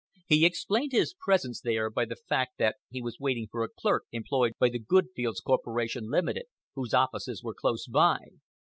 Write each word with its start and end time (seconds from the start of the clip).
He 0.25 0.47
explained 0.47 0.93
his 0.93 1.13
presence 1.13 1.61
there 1.61 1.87
by 1.91 2.05
the 2.05 2.15
fact 2.15 2.57
that 2.57 2.77
he 2.89 3.03
was 3.03 3.19
waiting 3.19 3.47
for 3.51 3.63
a 3.63 3.69
clerk 3.69 4.05
employed 4.11 4.53
by 4.59 4.69
the 4.69 4.79
Goldfields' 4.79 5.41
Corporation, 5.41 6.09
Limited, 6.09 6.47
whose 6.73 6.95
offices 6.95 7.43
were 7.43 7.53
close 7.53 7.85
by. 7.85 8.17